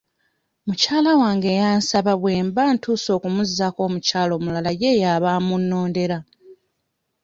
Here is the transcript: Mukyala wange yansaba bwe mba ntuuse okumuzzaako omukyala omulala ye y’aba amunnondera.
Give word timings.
Mukyala 0.65 1.11
wange 1.21 1.49
yansaba 1.59 2.13
bwe 2.21 2.33
mba 2.47 2.63
ntuuse 2.73 3.09
okumuzzaako 3.17 3.79
omukyala 3.87 4.31
omulala 4.39 4.71
ye 4.81 4.91
y’aba 5.01 5.27
amunnondera. 5.37 6.17